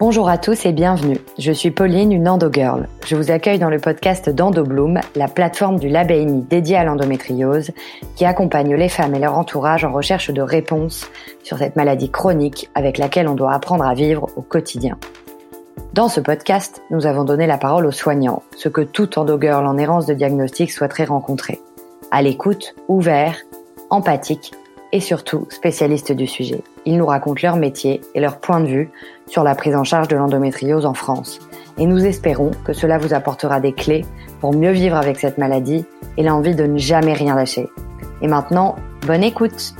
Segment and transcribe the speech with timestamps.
[0.00, 1.18] Bonjour à tous et bienvenue.
[1.40, 2.86] Je suis Pauline, une endogirl.
[3.04, 7.72] Je vous accueille dans le podcast d'EndoBloom, la plateforme du LabENI dédiée à l'endométriose,
[8.14, 11.10] qui accompagne les femmes et leur entourage en recherche de réponses
[11.42, 14.98] sur cette maladie chronique avec laquelle on doit apprendre à vivre au quotidien.
[15.94, 19.78] Dans ce podcast, nous avons donné la parole aux soignants, ce que tout endogirl en
[19.78, 21.60] errance de diagnostic souhaiterait rencontrer.
[22.12, 23.36] À l'écoute, ouvert,
[23.90, 24.52] empathique
[24.92, 26.62] et surtout spécialistes du sujet.
[26.86, 28.90] Ils nous racontent leur métier et leur point de vue
[29.26, 31.40] sur la prise en charge de l'endométriose en France.
[31.76, 34.04] Et nous espérons que cela vous apportera des clés
[34.40, 35.84] pour mieux vivre avec cette maladie
[36.16, 37.66] et l'envie de ne jamais rien lâcher.
[38.22, 39.74] Et maintenant, bonne écoute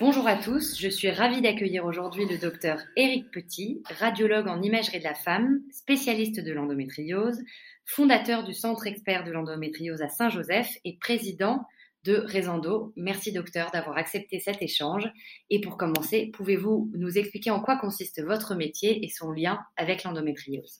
[0.00, 5.00] Bonjour à tous, je suis ravie d'accueillir aujourd'hui le docteur Éric Petit, radiologue en imagerie
[5.00, 7.40] de la femme, spécialiste de l'endométriose,
[7.84, 11.66] fondateur du Centre expert de l'endométriose à Saint-Joseph et président
[12.04, 12.92] de Rezando.
[12.96, 15.04] Merci docteur d'avoir accepté cet échange.
[15.50, 20.04] Et pour commencer, pouvez-vous nous expliquer en quoi consiste votre métier et son lien avec
[20.04, 20.78] l'endométriose?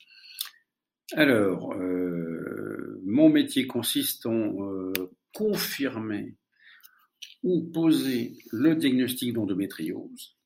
[1.12, 4.92] Alors, euh, mon métier consiste en euh,
[5.34, 6.36] confirmer
[7.42, 10.36] ou poser le diagnostic d'endométriose,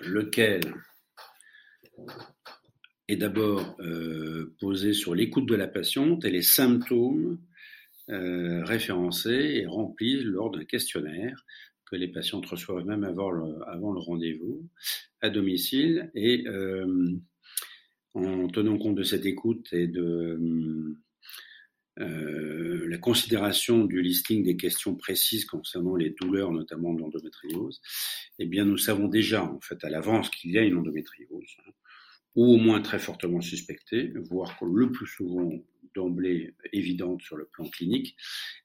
[0.00, 0.60] lequel
[3.06, 7.38] est d'abord euh, posé sur l'écoute de la patiente et les symptômes
[8.08, 11.44] référencés et remplis lors d'un questionnaire
[11.90, 14.68] que les patientes reçoivent même avant le, avant le rendez-vous
[15.20, 16.10] à domicile.
[16.14, 17.16] Et euh,
[18.14, 20.96] en tenant compte de cette écoute et de
[22.00, 27.80] euh, la considération du listing des questions précises concernant les douleurs, notamment de l'endométriose,
[28.38, 31.70] eh bien, nous savons déjà, en fait, à l'avance qu'il y a une endométriose, hein,
[32.34, 35.50] ou au moins très fortement suspectée, voire le plus souvent
[35.94, 38.16] d'emblée évidente sur le plan clinique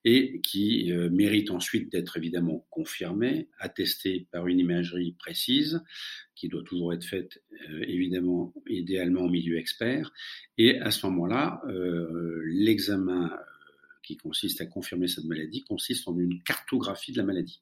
[0.06, 5.82] et qui euh, mérite ensuite d'être évidemment confirmée, attestée par une imagerie précise
[6.36, 10.12] qui doit toujours être faite euh, évidemment idéalement au milieu expert.
[10.58, 13.32] Et à ce moment-là euh, l'examen
[14.04, 17.62] qui consiste à confirmer cette maladie consiste en une cartographie de la maladie.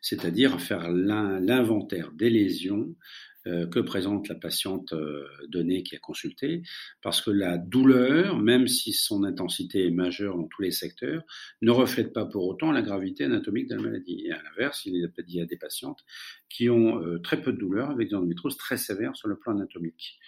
[0.00, 2.94] C'est-à-dire faire l'inventaire des lésions
[3.46, 6.62] que présente la patiente euh, donnée qui a consulté,
[7.02, 11.22] parce que la douleur, même si son intensité est majeure dans tous les secteurs,
[11.62, 14.24] ne reflète pas pour autant la gravité anatomique de la maladie.
[14.26, 16.04] Et à l'inverse, il y a des patientes
[16.48, 19.52] qui ont euh, très peu de douleur avec des endométrioses très sévères sur le plan
[19.52, 20.18] anatomique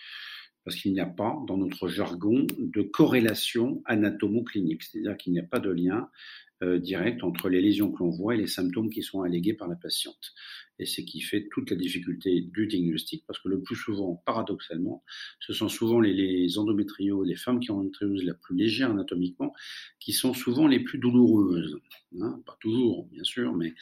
[0.64, 5.44] parce qu'il n'y a pas, dans notre jargon, de corrélation anatomo-clinique, c'est-à-dire qu'il n'y a
[5.44, 9.02] pas de lien euh, direct entre les lésions que l'on voit et les symptômes qui
[9.02, 10.32] sont allégués par la patiente.
[10.78, 15.04] Et c'est qui fait toute la difficulté du diagnostic, parce que le plus souvent, paradoxalement,
[15.38, 18.90] ce sont souvent les, les endométrioses, les femmes qui ont une endométriose la plus légère
[18.90, 19.52] anatomiquement,
[19.98, 21.78] qui sont souvent les plus douloureuses.
[22.18, 23.74] Hein, pas toujours, bien sûr, mais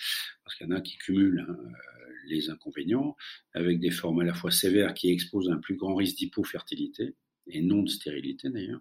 [0.45, 1.57] parce qu'il y en a qui cumulent hein,
[2.27, 3.17] les inconvénients,
[3.55, 7.15] avec des formes à la fois sévères qui exposent un plus grand risque d'hypofertilité,
[7.51, 8.81] et non de stérilité d'ailleurs,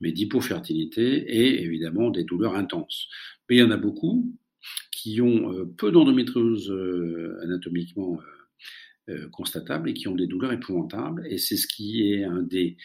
[0.00, 3.08] mais d'hypofertilité et évidemment des douleurs intenses.
[3.48, 4.32] Mais il y en a beaucoup
[4.92, 8.18] qui ont euh, peu d'endométriose euh, anatomiquement
[9.08, 11.26] euh, constatable et qui ont des douleurs épouvantables.
[11.26, 12.76] Et c'est ce qui est un des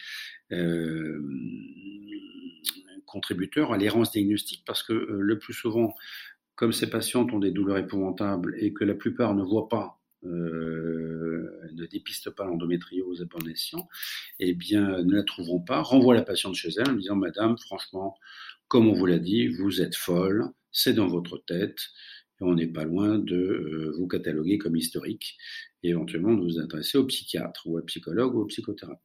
[3.04, 5.94] contributeurs à l'errance diagnostique parce que le plus souvent,
[6.54, 10.00] comme ces patientes ont des douleurs épouvantables et que la plupart ne voient pas
[11.76, 13.88] ne dépistent pas l'endométriose à bon escient,
[14.38, 18.16] eh bien, ne la trouveront pas, renvoient la patiente chez elle en disant, Madame, franchement,
[18.68, 21.78] comme on vous l'a dit, vous êtes folle, c'est dans votre tête,
[22.40, 25.36] et on n'est pas loin de euh, vous cataloguer comme historique,
[25.82, 29.00] et éventuellement de vous adresser au psychiatre, ou au psychologue, ou au psychothérapeute.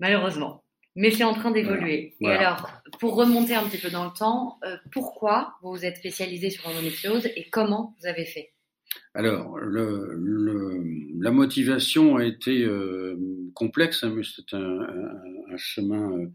[0.00, 0.64] Malheureusement.
[0.96, 2.16] Mais c'est en train d'évoluer.
[2.20, 5.96] Et alors, pour remonter un petit peu dans le temps, euh, pourquoi vous vous êtes
[5.96, 8.52] spécialisé sur l'endométriose et comment vous avez fait?
[9.18, 13.16] Alors, la motivation a été euh,
[13.52, 14.86] complexe, hein, mais c'est un,
[15.56, 16.26] chemin euh,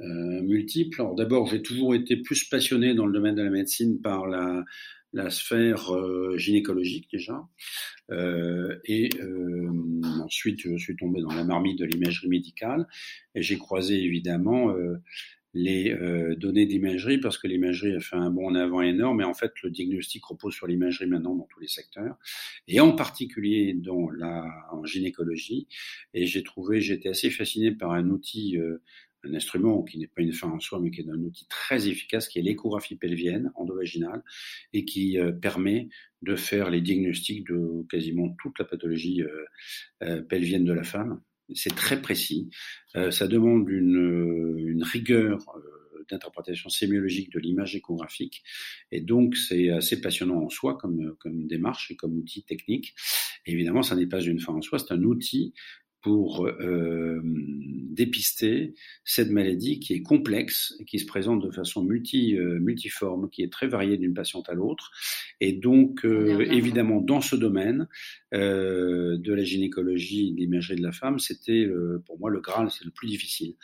[0.00, 1.00] euh, multiple.
[1.00, 4.64] Alors, d'abord, j'ai toujours été plus passionné dans le domaine de la médecine par la,
[5.30, 5.92] sphère
[6.36, 7.40] gynécologique déjà,
[8.84, 9.08] et
[10.20, 12.86] ensuite je suis tombé dans la marmite de l'imagerie médicale,
[13.34, 14.74] et j'ai croisé évidemment
[15.56, 19.24] les euh, données d'imagerie parce que l'imagerie a fait un bond en avant énorme et
[19.24, 22.16] en fait le diagnostic repose sur l'imagerie maintenant dans tous les secteurs
[22.68, 25.66] et en particulier dans la en gynécologie
[26.12, 28.82] et j'ai trouvé j'étais assez fasciné par un outil euh,
[29.24, 31.88] un instrument qui n'est pas une fin en soi, mais qui est un outil très
[31.88, 34.22] efficace, qui est l'échographie pelvienne endovaginale,
[34.72, 35.88] et qui euh, permet
[36.22, 39.22] de faire les diagnostics de quasiment toute la pathologie
[40.02, 41.20] euh, pelvienne de la femme,
[41.54, 42.50] c'est très précis.
[42.96, 48.42] Euh, ça demande une, rigueur euh, d'interprétation sémiologique de l'image échographique.
[48.92, 52.94] Et donc, c'est assez passionnant en soi comme, comme démarche et comme outil technique.
[53.46, 55.54] évidemment, ça n'est pas une fin en soi, c'est un outil
[56.06, 58.74] pour euh, dépister
[59.04, 63.52] cette maladie qui est complexe, qui se présente de façon multi, euh, multiforme, qui est
[63.52, 64.92] très variée d'une patiente à l'autre.
[65.40, 67.88] Et donc, euh, évidemment, dans ce domaine
[68.30, 71.66] de la gynécologie, de l'imagerie de la femme, c'était
[72.04, 73.54] pour moi le Graal, c'est le plus difficile.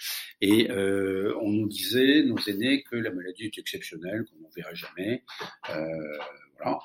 [0.40, 5.22] Et on nous disait, nos aînés, que la maladie est exceptionnelle, qu'on n'en verrait jamais.
[6.56, 6.78] voilà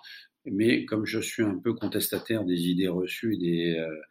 [0.50, 4.02] mais comme je suis un peu contestataire des idées reçues des, euh,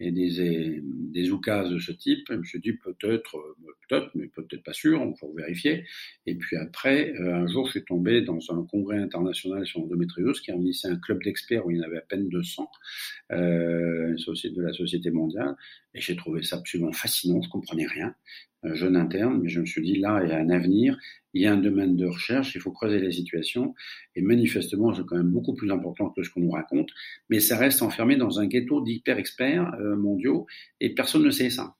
[0.00, 4.28] et des, des oukases de ce type, je me suis dit peut-être, euh, peut-être, mais
[4.28, 5.84] peut-être pas sûr, on faut vérifier.
[6.26, 10.40] Et puis après, euh, un jour, je suis tombé dans un congrès international sur l'endométriose
[10.40, 12.70] qui réunissait un club d'experts où il y en avait à peine 200,
[13.32, 15.56] euh, de la Société mondiale,
[15.94, 18.14] et j'ai trouvé ça absolument fascinant, je comprenais rien,
[18.64, 20.98] jeune interne, mais je me suis dit là, il y a un avenir,
[21.34, 23.74] il y a un domaine de recherche, il faut creuser les situations,
[24.16, 26.90] et manifestement, c'est quand même beaucoup plus important que ce qu'on nous raconte,
[27.28, 30.46] mais ça reste enfermé dans un ghetto d'hyper-experts euh, mondiaux,
[30.80, 31.76] et personne ne sait ça.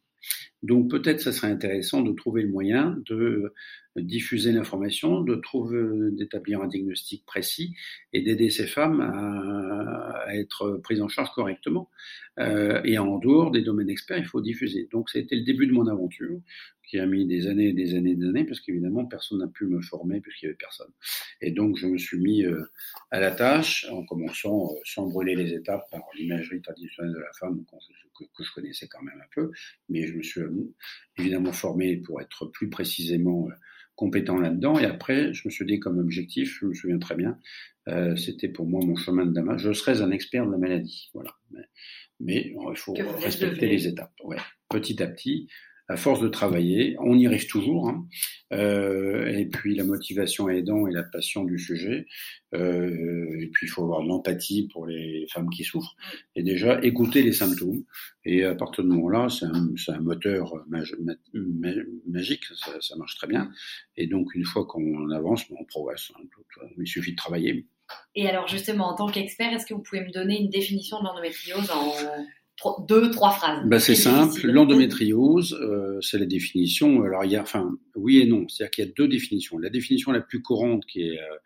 [0.63, 3.53] Donc peut-être ce serait intéressant de trouver le moyen de
[3.97, 5.81] diffuser l'information, de trouver,
[6.13, 7.75] d'établir un diagnostic précis
[8.13, 11.91] et d'aider ces femmes à, être prises en charge correctement.
[12.39, 14.89] Euh, et en dehors des domaines experts, il faut diffuser.
[14.93, 16.41] Donc c'était le début de mon aventure
[16.89, 19.47] qui a mis des années et des années et des années, parce qu'évidemment, personne n'a
[19.47, 20.91] pu me former puisqu'il n'y avait personne.
[21.43, 22.65] Et donc, je me suis mis euh,
[23.11, 27.33] à la tâche en commençant, euh, sans brûler les étapes, par l'imagerie traditionnelle de la
[27.39, 27.63] femme
[28.19, 29.51] que, je connaissais quand même un peu,
[29.91, 30.41] mais je me suis
[31.19, 33.49] évidemment formé pour être plus précisément
[33.95, 34.79] compétent là-dedans.
[34.79, 37.39] Et après, je me suis dit comme objectif, je me souviens très bien,
[38.17, 39.57] c'était pour moi mon chemin de demain.
[39.57, 41.37] Je serais un expert de la maladie, voilà.
[42.21, 44.13] Mais, mais il faut respecter les étapes.
[44.25, 44.37] Ouais.
[44.69, 45.49] Petit à petit,
[45.91, 47.89] à force de travailler, on y arrive toujours.
[47.89, 48.07] Hein.
[48.53, 52.07] Euh, et puis la motivation aidant et la passion du sujet.
[52.55, 55.97] Euh, et puis il faut avoir de l'empathie pour les femmes qui souffrent.
[56.37, 57.85] Et déjà écouter les symptômes.
[58.27, 60.63] Et à partir de ce moment-là, c'est un, un, moteur
[62.07, 62.45] magique.
[62.55, 63.51] Ça, ça, marche très bien.
[63.97, 66.13] Et donc une fois qu'on avance, on progresse.
[66.17, 66.23] Hein.
[66.79, 67.67] Il suffit de travailler.
[68.15, 71.05] Et alors justement, en tant qu'expert, est-ce que vous pouvez me donner une définition de
[71.05, 71.93] l'endométriose en
[72.89, 73.63] deux, trois phrases?
[73.67, 74.47] Bah, c'est simple.
[74.47, 77.03] L'endométriose, euh, c'est la définition.
[77.03, 78.49] Alors il y a, enfin, oui et non.
[78.49, 79.59] C'est-à-dire qu'il y a deux définitions.
[79.59, 81.37] La définition la plus courante, qui est euh,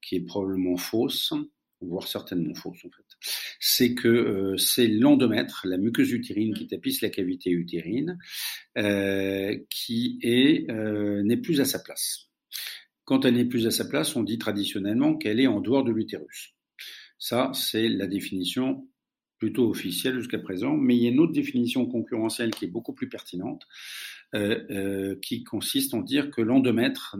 [0.00, 1.32] qui est probablement fausse,
[1.80, 7.02] voire certainement fausse en fait, c'est que euh, c'est l'endomètre, la muqueuse utérine qui tapisse
[7.02, 8.18] la cavité utérine,
[9.70, 10.66] qui est
[11.22, 12.31] n'est plus à sa place.
[13.04, 15.92] Quand elle n'est plus à sa place, on dit traditionnellement qu'elle est en dehors de
[15.92, 16.54] l'utérus.
[17.18, 18.88] Ça, c'est la définition
[19.38, 22.92] plutôt officielle jusqu'à présent, mais il y a une autre définition concurrentielle qui est beaucoup
[22.92, 23.66] plus pertinente,
[24.34, 27.16] euh, euh, qui consiste en dire que l'endomètre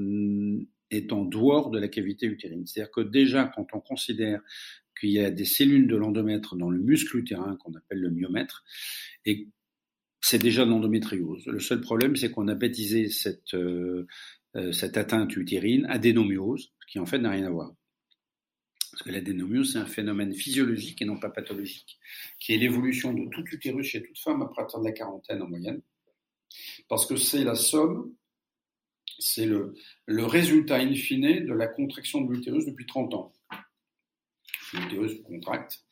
[0.90, 2.64] est en dehors de la cavité utérine.
[2.64, 4.40] C'est-à-dire que déjà, quand on considère
[5.00, 8.62] qu'il y a des cellules de l'endomètre dans le muscle utérin qu'on appelle le myomètre,
[10.20, 11.44] c'est déjà de l'endométriose.
[11.46, 14.06] Le seul problème, c'est qu'on a baptisé cette, euh
[14.72, 17.72] cette atteinte utérine adénomiose, qui en fait n'a rien à voir.
[18.92, 21.98] Parce que l'adénomiose, c'est un phénomène physiologique et non pas pathologique,
[22.38, 25.80] qui est l'évolution de tout utérus chez toute femme partir de la quarantaine en moyenne.
[26.88, 28.14] Parce que c'est la somme,
[29.18, 33.32] c'est le, le résultat in fine de la contraction de l'utérus depuis 30 ans.
[34.74, 35.82] L'utérus contracte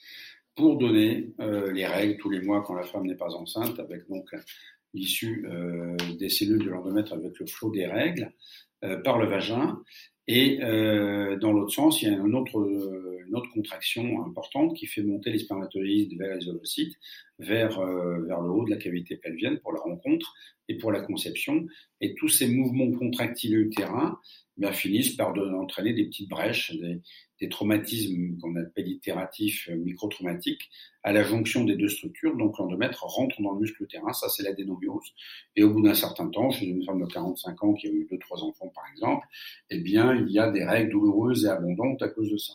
[0.54, 4.06] pour donner euh, les règles tous les mois quand la femme n'est pas enceinte, avec
[4.08, 4.28] donc
[4.94, 8.32] l'issue euh, des cellules de l'endomètre avec le flot des règles
[8.84, 9.80] euh, par le vagin
[10.32, 14.86] et euh, dans l'autre sens, il y a une autre, une autre contraction importante qui
[14.86, 16.94] fait monter les spermatozoïdes vers les ovocytes,
[17.40, 20.32] vers, euh, vers le haut de la cavité pelvienne pour la rencontre
[20.68, 21.66] et pour la conception.
[22.00, 24.20] Et tous ces mouvements contractiles utérins
[24.60, 27.00] ben, finissent par entraîner des petites brèches, des,
[27.40, 30.70] des traumatismes qu'on appelle itératifs euh, microtraumatiques
[31.02, 32.36] à la jonction des deux structures.
[32.36, 35.14] Donc l'endomètre rentre dans le muscle utérin, ça c'est la dénomiose.
[35.56, 38.06] Et au bout d'un certain temps, chez une femme de 45 ans qui a eu
[38.10, 39.26] deux trois enfants par exemple,
[39.70, 42.52] eh bien il y a des règles douloureuses et abondantes à cause de ça.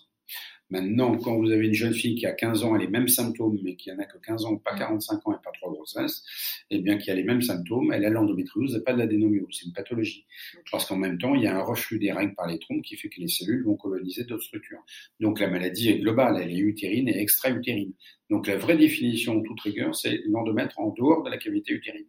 [0.72, 3.60] Maintenant, quand vous avez une jeune fille qui a 15 ans, a les mêmes symptômes,
[3.64, 5.20] mais qui en a que 15 ans, pas 45 mm.
[5.26, 6.24] ans et pas trois grossesses,
[6.72, 9.48] eh bien, qui a les mêmes symptômes, elle a l'endométriose et pas de l'adénomiose.
[9.52, 10.26] C'est une pathologie.
[10.72, 12.98] Parce qu'en même temps, il y a un reflux des règles par les trompes qui
[12.98, 14.84] fait que les cellules vont coloniser d'autres structures.
[15.20, 16.40] Donc, la maladie est globale.
[16.42, 17.94] Elle est utérine et extra-utérine.
[18.32, 22.08] Donc, la vraie définition, toute rigueur, c'est l'endomètre en dehors de la cavité utérine.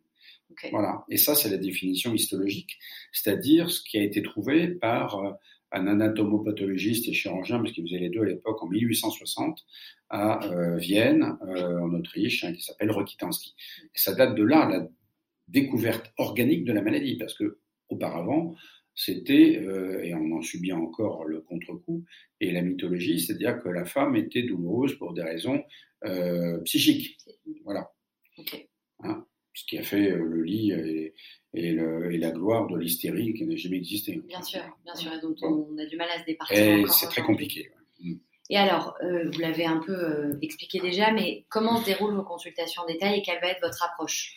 [0.70, 1.04] Voilà.
[1.10, 2.78] Et ça, c'est la définition histologique,
[3.12, 5.32] c'est-à-dire ce qui a été trouvé par euh,
[5.72, 9.64] un anatomopathologiste et chirurgien, parce qu'il faisait les deux à l'époque, en 1860,
[10.08, 13.54] à euh, Vienne, euh, en Autriche, hein, qui s'appelle Rokitansky.
[13.94, 14.88] Et ça date de là, la
[15.48, 17.58] découverte organique de la maladie, parce que
[17.88, 18.54] auparavant,
[18.94, 22.04] c'était, euh, et on en subit encore le contre-coup,
[22.40, 25.62] et la mythologie, c'est-à-dire que la femme était douloureuse pour des raisons
[26.64, 27.18] psychiques.
[27.64, 27.90] Voilà.
[29.00, 29.26] Hein
[29.66, 31.14] qui a fait le lit et,
[31.56, 34.22] et, la gloire de l'hystérie qui n'a jamais existé.
[34.28, 36.92] Bien sûr, bien sûr, et donc on a du mal à se départir.
[36.92, 37.70] c'est très compliqué.
[38.00, 38.14] Mm.
[38.48, 42.86] Et alors, vous l'avez un peu expliqué déjà, mais comment se déroulent vos consultations en
[42.86, 44.36] détail et quelle va être votre approche?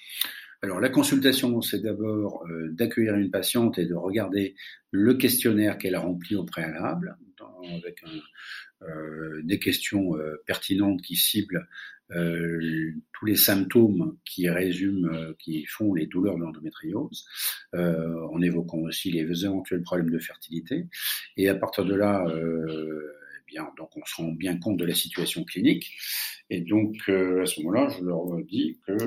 [0.61, 4.55] Alors la consultation, c'est d'abord euh, d'accueillir une patiente et de regarder
[4.91, 7.17] le questionnaire qu'elle a rempli au préalable,
[7.63, 8.03] avec
[8.81, 11.67] euh, des questions euh, pertinentes qui ciblent
[12.09, 17.25] tous les symptômes qui résument, qui font les douleurs de l'endométriose,
[17.73, 20.87] en évoquant aussi les éventuels problèmes de fertilité.
[21.37, 24.95] Et à partir de là, eh bien, donc on se rend bien compte de la
[24.95, 25.91] situation clinique.
[26.49, 28.97] Et donc à ce moment-là, je leur dis que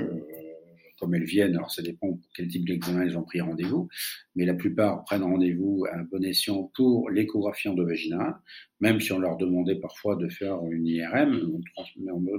[1.03, 3.89] comme elles viennent, alors ça dépend pour quel type d'examen elles ont pris rendez-vous,
[4.37, 8.37] mais la plupart prennent rendez-vous à bon escient pour l'échographie endovaginale,
[8.79, 11.61] même si on leur demandait parfois de faire une IRM,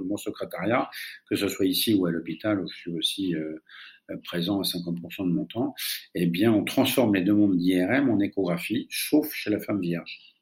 [0.06, 0.88] mon secrétariat,
[1.28, 3.58] que ce soit ici ou à l'hôpital, où je suis aussi euh,
[4.24, 5.74] présent à 50% de mon temps,
[6.14, 10.33] eh bien on transforme les demandes d'IRM en échographie, sauf chez la femme vierge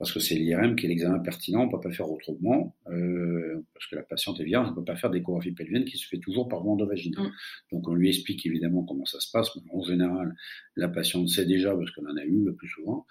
[0.00, 3.62] parce que c'est l'IRM qui est l'examen pertinent, on ne peut pas faire autrement, euh,
[3.74, 6.08] parce que la patiente est vierge, on ne peut pas faire d'échographie pelvienne qui se
[6.08, 7.26] fait toujours par voie endovaginale.
[7.26, 7.32] Mm.
[7.72, 10.34] Donc on lui explique évidemment comment ça se passe, mais en général,
[10.74, 13.06] la patiente sait déjà, parce qu'on en a eu le plus souvent,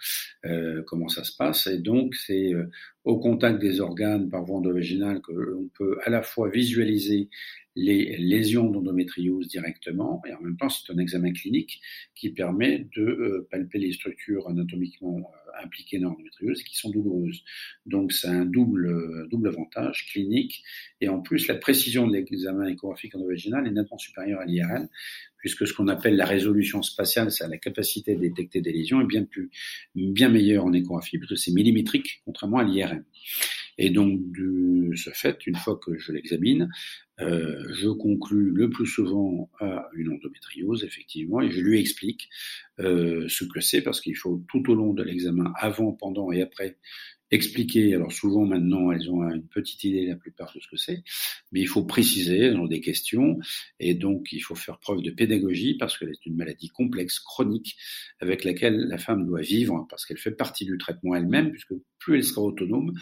[0.45, 2.71] euh, comment ça se passe, et donc c'est euh,
[3.03, 7.29] au contact des organes par voie endovaginale que peut à la fois visualiser
[7.75, 11.81] les lésions d'endométriose directement, et en même temps c'est un examen clinique
[12.13, 15.31] qui permet de euh, palper les structures anatomiquement
[15.63, 17.43] impliquées dans l'endométriose qui sont douloureuses.
[17.85, 20.63] Donc c'est un double, double avantage clinique
[21.01, 24.87] et en plus la précision de l'examen échographique endovaginal est nettement supérieure à l'IRM
[25.39, 29.07] puisque ce qu'on appelle la résolution spatiale, c'est la capacité de détecter des lésions, est
[29.07, 29.49] bien plus,
[29.95, 33.03] bien meilleure en échographie, parce que c'est millimétrique, contrairement à l'IRM.
[33.77, 36.69] Et donc, de ce fait, une fois que je l'examine,
[37.21, 42.29] euh, je conclus le plus souvent à une endométriose, effectivement, et je lui explique
[42.79, 46.41] euh, ce que c'est, parce qu'il faut tout au long de l'examen, avant, pendant et
[46.41, 46.77] après,
[47.31, 47.93] expliquer.
[47.95, 51.03] Alors souvent maintenant, elles ont une petite idée la plupart de ce que c'est,
[51.51, 53.39] mais il faut préciser, elles ont des questions,
[53.79, 57.77] et donc il faut faire preuve de pédagogie parce qu'elle est une maladie complexe, chronique,
[58.19, 62.15] avec laquelle la femme doit vivre, parce qu'elle fait partie du traitement elle-même, puisque plus
[62.15, 62.93] elle sera autonome,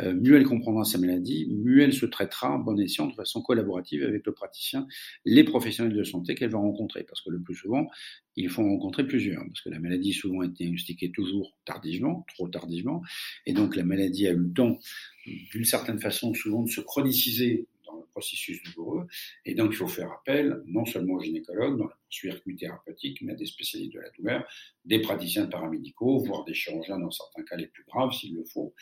[0.00, 3.42] euh, mieux elle comprendra sa maladie, mieux elle se traitera en bon escient de façon
[3.42, 4.86] collaborative avec le praticien,
[5.24, 7.04] les professionnels de santé qu'elle va rencontrer.
[7.04, 7.88] Parce que le plus souvent,
[8.36, 12.48] il faut en rencontrer plusieurs, parce que la maladie souvent est diagnostiquée toujours tardivement, trop
[12.48, 13.02] tardivement,
[13.46, 14.78] et donc la maladie a eu le temps,
[15.26, 17.66] d'une certaine façon, souvent de se chroniciser
[18.12, 19.06] processus douloureux.
[19.44, 23.32] Et donc, il faut faire appel non seulement aux gynécologues dans la circuit thérapeutique, mais
[23.32, 24.44] à des spécialistes de la douleur,
[24.84, 28.74] des praticiens paramédicaux, voire des chirurgiens dans certains cas les plus graves s'il le faut.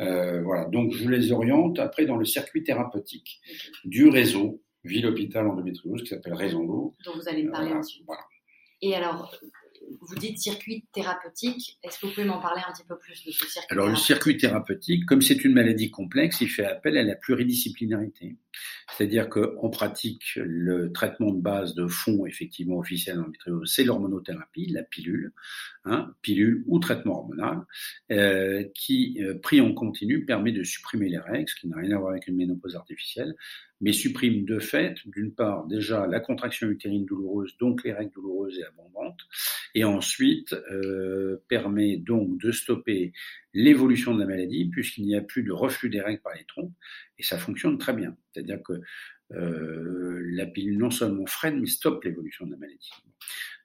[0.00, 0.66] Euh, voilà.
[0.66, 3.40] Donc, je les oriente après dans le circuit thérapeutique
[3.84, 6.96] du réseau ville-hôpital endométriose qui s'appelle Raison d'eau.
[7.04, 8.04] Dont vous allez me parler ensuite.
[8.06, 8.22] Voilà.
[8.82, 9.34] Et alors,
[10.00, 11.78] vous dites circuit thérapeutique.
[11.82, 13.96] Est-ce que vous pouvez m'en parler un petit peu plus de ce circuit Alors, le
[13.96, 18.36] circuit thérapeutique, comme c'est une maladie complexe, il fait appel à la pluridisciplinarité.
[18.96, 24.82] C'est-à-dire qu'on pratique le traitement de base de fond, effectivement, officiel l'endométriose, c'est l'hormonothérapie, la
[24.82, 25.32] pilule,
[25.84, 27.64] hein, pilule ou traitement hormonal,
[28.12, 31.96] euh, qui, euh, pris en continu, permet de supprimer les règles, ce qui n'a rien
[31.96, 33.34] à voir avec une ménopause artificielle,
[33.80, 38.58] mais supprime de fait, d'une part, déjà la contraction utérine douloureuse, donc les règles douloureuses
[38.58, 39.20] et abondantes,
[39.74, 43.12] et ensuite euh, permet donc de stopper
[43.52, 46.72] l'évolution de la maladie, puisqu'il n'y a plus de reflux des règles par les trompes,
[47.18, 48.16] et ça fonctionne très bien.
[48.32, 48.80] C'est-à-dire que
[49.32, 52.90] euh, la pilule non seulement freine, mais stoppe l'évolution de la maladie.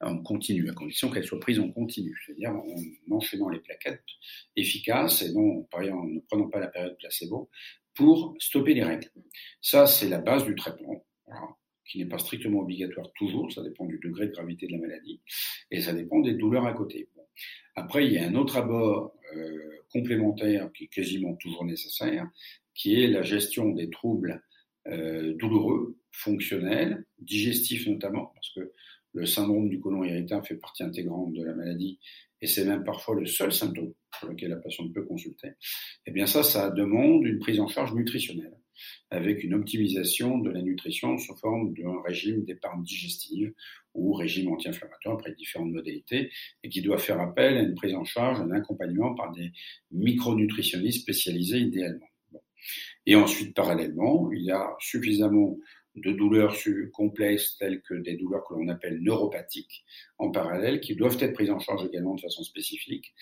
[0.02, 4.02] On continue, à condition qu'elle soit prise en continu, c'est-à-dire en enchaînant les plaquettes
[4.56, 7.52] efficaces et non en ne prenant pas la période placebo,
[7.94, 9.10] pour stopper les règles.
[9.62, 11.06] Ça, c'est la base du traitement,
[11.86, 15.22] qui n'est pas strictement obligatoire toujours, ça dépend du degré de gravité de la maladie,
[15.70, 17.10] et ça dépend des douleurs à côté.
[17.76, 22.28] Après, il y a un autre abord euh, complémentaire qui est quasiment toujours nécessaire,
[22.74, 24.44] qui est la gestion des troubles
[24.88, 28.72] euh, douloureux, fonctionnels, digestifs notamment, parce que
[29.14, 32.00] le syndrome du côlon irritable fait partie intégrante de la maladie
[32.42, 35.50] et c'est même parfois le seul symptôme pour lequel la patiente peut consulter,
[36.06, 38.58] eh bien ça, ça demande une prise en charge nutritionnelle
[39.10, 43.54] avec une optimisation de la nutrition sous forme d'un régime d'épargne digestive
[43.94, 46.32] ou régime anti-inflammatoire après différentes modalités
[46.64, 49.52] et qui doit faire appel à une prise en charge, un accompagnement par des
[49.92, 52.08] micronutritionnistes spécialisés idéalement.
[53.06, 55.58] Et ensuite, parallèlement, il y a suffisamment
[55.96, 56.56] de douleurs
[56.94, 59.84] complexes telles que des douleurs que l'on appelle neuropathiques
[60.18, 63.14] en parallèle, qui doivent être prises en charge également de façon spécifique.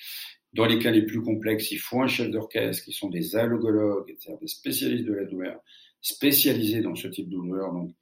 [0.54, 4.16] Dans les cas les plus complexes, il faut un chef d'orchestre qui sont des allogologues,
[4.18, 5.62] c'est-à-dire des spécialistes de la douleur,
[6.02, 7.94] spécialisés dans ce type de douleur, donc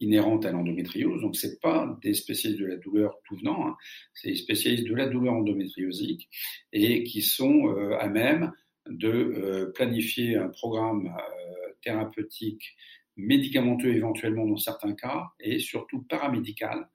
[0.00, 1.20] inhérentes à l'endométriose.
[1.20, 3.76] Donc, c'est pas des spécialistes de la douleur tout venant, hein.
[4.14, 6.28] c'est des spécialistes de la douleur endométriosique
[6.72, 8.52] et qui sont euh, à même
[8.88, 12.76] de euh, planifier un programme euh, thérapeutique
[13.20, 16.88] médicamenteux éventuellement dans certains cas et surtout paramédical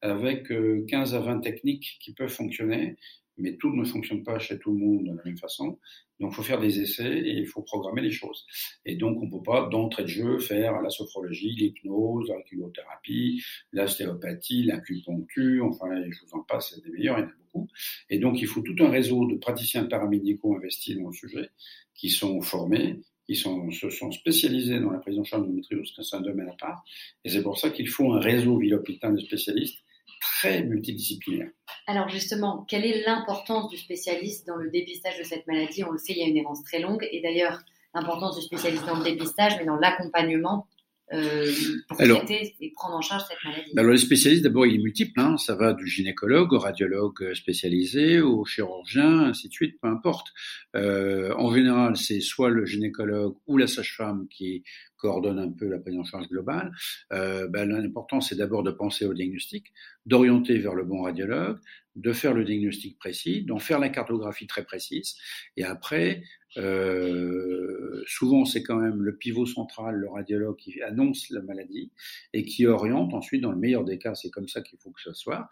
[0.00, 0.52] avec
[0.88, 2.96] 15 à 20 techniques qui peuvent fonctionner
[3.38, 5.78] mais tout ne fonctionne pas chez tout le monde de la même façon.
[6.18, 8.46] Donc, il faut faire des essais et il faut programmer les choses.
[8.86, 13.42] Et donc, on ne peut pas, d'entrée de jeu, faire la sophrologie, l'hypnose, la chimiothérapie,
[13.72, 17.68] l'ostéopathie, l'acupuncture, enfin, je vous en passe, c'est des meilleurs, il y en a beaucoup.
[18.08, 21.50] Et donc, il faut tout un réseau de praticiens paramédicaux investis dans le sujet,
[21.94, 25.92] qui sont formés, qui sont, se sont spécialisés dans la prise en charge de l'endométriose,
[26.00, 26.84] c'est un domaine à part.
[27.24, 29.78] Et c'est pour ça qu'il faut un réseau ville de spécialistes
[30.20, 31.50] très multidisciplinaire.
[31.86, 35.84] Alors justement, quelle est l'importance du spécialiste dans le dépistage de cette maladie?
[35.84, 37.06] On le sait, il y a une errance très longue.
[37.10, 37.60] Et d'ailleurs,
[37.94, 40.66] l'importance du spécialiste dans le dépistage, mais dans l'accompagnement
[41.12, 41.52] euh,
[41.88, 45.20] pour traiter et prendre en charge cette maladie Alors les spécialistes, d'abord, il est multiple.
[45.20, 45.36] Hein.
[45.36, 50.28] Ça va du gynécologue au radiologue spécialisé, au chirurgien, ainsi de suite, peu importe.
[50.74, 54.64] Euh, en général, c'est soit le gynécologue ou la sage-femme qui
[54.96, 56.72] coordonne un peu la prise en charge globale.
[57.12, 59.72] Euh, ben, L'important, c'est d'abord de penser au diagnostic,
[60.06, 61.58] d'orienter vers le bon radiologue,
[61.94, 65.16] de faire le diagnostic précis, d'en faire la cartographie très précise,
[65.56, 66.22] et après,
[66.56, 71.90] euh, souvent c'est quand même le pivot central, le radiologue qui annonce la maladie
[72.32, 75.00] et qui oriente ensuite, dans le meilleur des cas, c'est comme ça qu'il faut que
[75.00, 75.48] ce soit,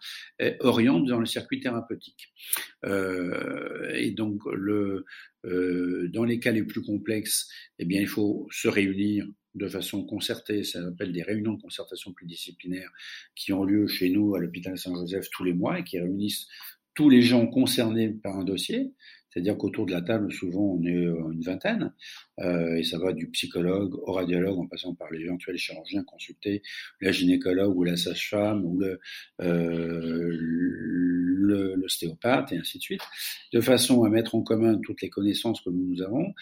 [0.59, 2.33] oriente dans le circuit thérapeutique.
[2.85, 5.05] Euh, et donc le,
[5.45, 10.05] euh, dans les cas les plus complexes, eh bien il faut se réunir de façon
[10.05, 12.91] concertée, ça s'appelle des réunions de concertation pluridisciplinaire
[13.35, 16.47] qui ont lieu chez nous à l'hôpital Saint-Joseph tous les mois et qui réunissent
[16.93, 18.93] tous les gens concernés par un dossier.
[19.35, 21.91] C'est-à-dire qu'autour de la table, souvent, on est euh, une vingtaine,
[22.39, 26.61] euh, et ça va du psychologue au radiologue, en passant par l'éventuel chirurgien consulté,
[27.01, 29.01] la gynécologue ou la sage-femme ou le,
[29.41, 30.37] euh,
[31.75, 33.01] l'ostéopathe, et ainsi de suite,
[33.51, 36.33] de façon à mettre en commun toutes les connaissances que nous avons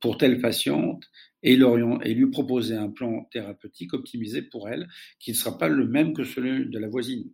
[0.00, 1.04] pour telle patiente
[1.42, 6.12] et, lui proposer un plan thérapeutique optimisé pour elle, qui ne sera pas le même
[6.12, 7.32] que celui de la voisine.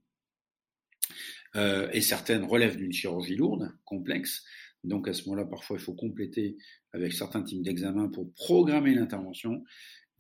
[1.93, 4.45] Et certaines relèvent d'une chirurgie lourde, complexe,
[4.85, 6.57] donc à ce moment-là, parfois, il faut compléter
[6.93, 9.65] avec certains types d'examens pour programmer l'intervention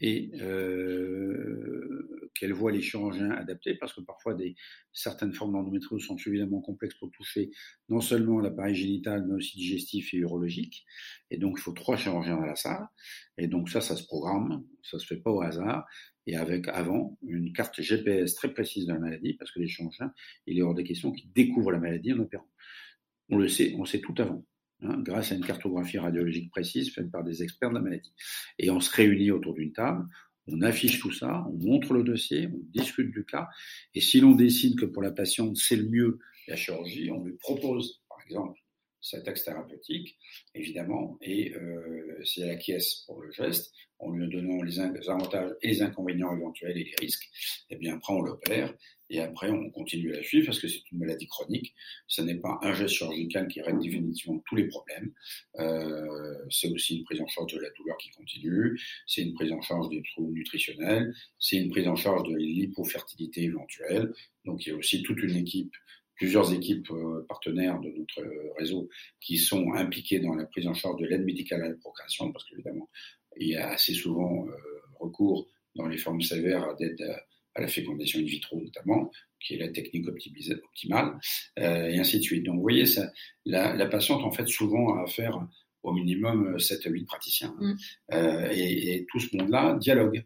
[0.00, 4.54] et euh, qu'elle voit les chirurgiens adaptés, parce que parfois des,
[4.92, 7.50] certaines formes d'endométriose sont suffisamment complexes pour toucher
[7.88, 10.84] non seulement l'appareil génital, mais aussi digestif et urologique.
[11.30, 12.86] Et donc il faut trois chirurgiens dans la salle.
[13.38, 15.84] Et donc ça, ça se programme, ça se fait pas au hasard.
[16.26, 20.12] Et avec avant une carte GPS très précise de la maladie, parce que les chirurgiens,
[20.46, 22.48] il est hors des questions qu'ils découvrent la maladie en opérant.
[23.30, 24.44] On le sait, on sait tout avant.
[24.82, 28.12] Hein, grâce à une cartographie radiologique précise faite par des experts de la maladie.
[28.58, 30.06] Et on se réunit autour d'une table,
[30.46, 33.48] on affiche tout ça, on montre le dossier, on discute du cas,
[33.94, 37.36] et si l'on décide que pour la patiente c'est le mieux la chirurgie, on lui
[37.36, 38.58] propose, par exemple,
[39.08, 40.18] cet axe thérapeutique,
[40.54, 45.68] évidemment, et euh, si elle acquiesce pour le geste, en lui donnant les avantages et
[45.68, 47.28] les inconvénients éventuels et les risques,
[47.70, 48.72] eh bien après on l'opère
[49.10, 51.74] et après on continue à la suivre parce que c'est une maladie chronique.
[52.06, 55.12] Ce n'est pas un geste chirurgical qui règle définitivement tous les problèmes.
[55.58, 59.50] Euh, c'est aussi une prise en charge de la douleur qui continue, c'est une prise
[59.50, 64.12] en charge des troubles nutritionnels, c'est une prise en charge de l'hypofertilité éventuelle.
[64.44, 65.72] Donc il y a aussi toute une équipe
[66.18, 68.22] plusieurs équipes euh, partenaires de notre
[68.58, 68.88] réseau
[69.20, 72.44] qui sont impliquées dans la prise en charge de l'aide médicale à la procréation, parce
[72.44, 72.88] qu'évidemment,
[73.38, 74.52] il y a assez souvent euh,
[75.00, 77.00] recours dans les formes sévères d'aide
[77.54, 81.18] à la fécondation in vitro notamment, qui est la technique optimale,
[81.58, 82.44] euh, et ainsi de suite.
[82.44, 83.12] Donc vous voyez, ça,
[83.44, 85.40] la, la, patiente en fait souvent a affaire
[85.82, 87.54] au minimum 7 à 8 praticiens.
[87.58, 87.74] Mm.
[88.12, 90.24] Euh, et, et, tout ce monde-là dialogue.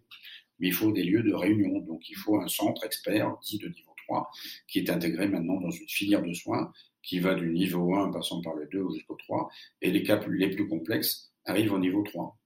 [0.59, 3.69] Mais il faut des lieux de réunion, donc il faut un centre expert dit de
[3.69, 4.31] niveau 3
[4.69, 8.41] qui est intégré maintenant dans une filière de soins qui va du niveau 1 passant
[8.41, 9.51] par le 2 jusqu'au 3,
[9.83, 12.39] et les cas les plus complexes arrivent au niveau 3.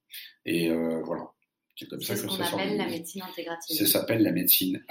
[0.47, 1.31] Et euh, voilà.
[1.79, 3.77] C'est comme ça que ce qu'on appelle la médecine intégrative.
[3.77, 4.83] Ça s'appelle la médecine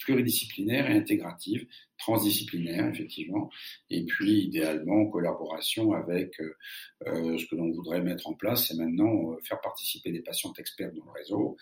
[0.00, 3.48] pluridisciplinaire et intégrative, transdisciplinaire effectivement,
[3.90, 6.56] et puis idéalement en collaboration avec euh,
[7.06, 10.52] euh ce que l'on voudrait mettre en place, c'est maintenant euh, faire participer des patients
[10.58, 11.56] experts dans le réseau,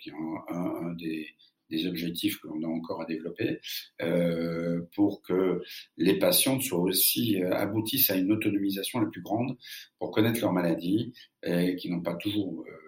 [0.00, 1.28] qui est un, un, un des,
[1.70, 3.60] des objectifs que l'on a encore à développer
[4.02, 5.62] euh, pour que
[5.96, 9.56] les patientes soient aussi euh, aboutissent à une autonomisation la plus grande
[9.98, 12.86] pour connaître leur maladie et qui n'ont pas toujours euh,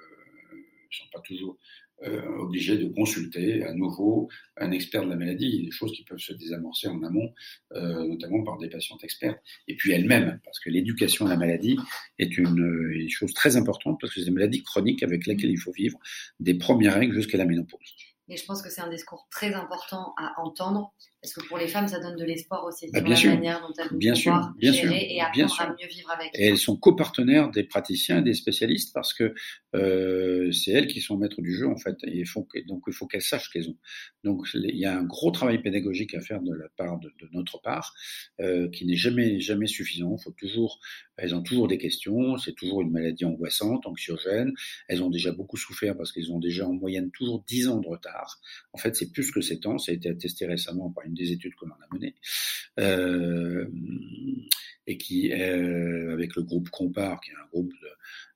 [0.91, 1.59] sont pas toujours
[2.05, 5.65] euh, obligés de consulter à nouveau un expert de la maladie.
[5.65, 7.33] Des choses qui peuvent se désamorcer en amont,
[7.73, 9.41] euh, notamment par des patientes expertes.
[9.67, 11.77] Et puis elles-mêmes, parce que l'éducation à la maladie
[12.19, 15.59] est une, une, chose très importante, parce que c'est une maladie chronique avec laquelle il
[15.59, 15.99] faut vivre
[16.39, 17.97] des premières règles jusqu'à la ménopause.
[18.29, 21.67] Mais je pense que c'est un discours très important à entendre, parce que pour les
[21.69, 23.31] femmes, ça donne de l'espoir aussi bah, sur bien la sûr.
[23.35, 25.63] manière dont elles vont Bien sûr, pouvoir bien gérer sûr, et bien apprendre sûr.
[25.65, 26.31] à mieux vivre avec.
[26.35, 29.35] Et elles sont copartenaires des praticiens, des spécialistes, parce que
[29.75, 31.97] euh, c'est elles qui sont maîtres du jeu en fait.
[32.05, 33.77] Et il faut que- donc il faut qu'elles sachent qu'elles ont.
[34.25, 37.29] Donc il y a un gros travail pédagogique à faire de la part de, de
[37.33, 37.95] notre part,
[38.41, 40.17] euh, qui n'est jamais jamais suffisant.
[40.19, 40.81] Faut toujours,
[41.17, 42.39] elles ont toujours des questions.
[42.39, 44.53] C'est toujours une maladie angoissante, anxiogène.
[44.89, 47.89] Elles ont déjà beaucoup souffert parce qu'elles ont déjà en moyenne toujours 10 ans de
[47.89, 48.41] retard.
[48.73, 49.79] En fait, c'est plus que 7 ans.
[49.79, 52.15] Ça a été attesté récemment par une des études que l'on a menées.
[52.79, 53.67] Euh,
[54.87, 57.89] et qui, euh, avec le groupe Compare, qui est un groupe de-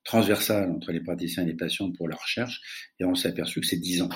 [0.05, 2.61] transversal entre les praticiens et les patients pour la recherche,
[2.99, 4.11] et on s'est aperçu que c'est 10 ans.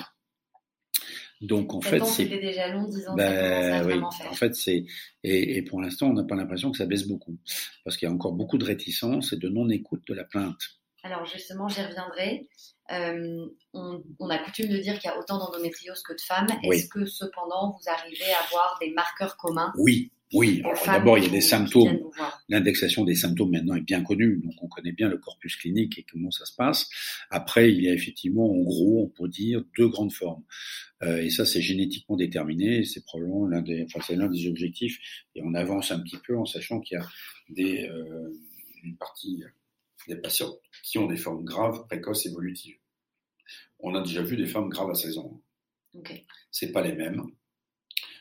[1.41, 4.01] Donc en fait, c'est déjà long, 10 ans, ben, oui.
[4.01, 4.85] En fait, c'est
[5.23, 7.37] et, et pour l'instant, on n'a pas l'impression que ça baisse beaucoup,
[7.83, 10.59] parce qu'il y a encore beaucoup de réticence et de non-écoute de la plainte.
[11.03, 12.47] Alors justement, j'y reviendrai.
[12.91, 16.47] Euh, on, on a coutume de dire qu'il y a autant d'endométriose que de femmes.
[16.63, 16.77] Oui.
[16.77, 20.61] Est-ce que cependant, vous arrivez à avoir des marqueurs communs Oui, oui.
[20.85, 21.99] D'abord, il y a des symptômes.
[22.49, 26.05] L'indexation des symptômes maintenant est bien connue, donc on connaît bien le corpus clinique et
[26.09, 26.89] comment ça se passe.
[27.29, 30.43] Après, il y a effectivement, en gros, on peut dire deux grandes formes.
[31.03, 32.83] Euh, et ça, c'est génétiquement déterminé.
[32.83, 34.99] C'est probablement l'un des, enfin, c'est l'un des objectifs.
[35.35, 37.05] Et on avance un petit peu en sachant qu'il y a
[37.49, 38.33] des, euh,
[38.83, 39.43] une partie
[40.07, 42.77] des patients qui ont des formes graves, précoces, évolutives.
[43.79, 45.41] On a déjà vu des formes graves à 16 ans.
[45.93, 46.23] Ok.
[46.51, 47.23] C'est pas les mêmes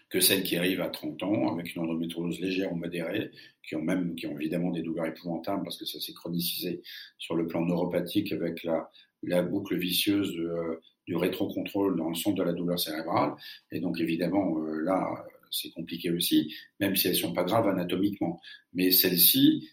[0.08, 3.30] que celles qui arrivent à 30 ans avec une endométriose légère ou modérée,
[3.66, 6.82] qui ont même, qui ont évidemment des douleurs épouvantables parce que ça s'est chronicisé
[7.18, 8.88] sur le plan neuropathique avec la,
[9.24, 13.34] la boucle vicieuse de, euh, du rétrocontrôle dans le centre de la douleur cérébrale.
[13.72, 18.40] Et donc évidemment, euh, là, c'est compliqué aussi, même si elles sont pas graves anatomiquement.
[18.74, 19.70] Mais celles-ci,